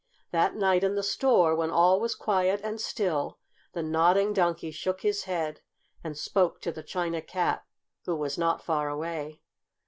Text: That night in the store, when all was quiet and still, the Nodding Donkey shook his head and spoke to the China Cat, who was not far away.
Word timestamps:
That 0.31 0.55
night 0.55 0.83
in 0.83 0.95
the 0.95 1.03
store, 1.03 1.55
when 1.55 1.69
all 1.69 1.99
was 1.99 2.15
quiet 2.15 2.59
and 2.63 2.81
still, 2.81 3.37
the 3.73 3.83
Nodding 3.83 4.33
Donkey 4.33 4.71
shook 4.71 5.01
his 5.01 5.25
head 5.25 5.61
and 6.03 6.17
spoke 6.17 6.59
to 6.61 6.71
the 6.71 6.81
China 6.81 7.21
Cat, 7.21 7.63
who 8.05 8.15
was 8.15 8.35
not 8.35 8.63
far 8.65 8.89
away. 8.89 9.41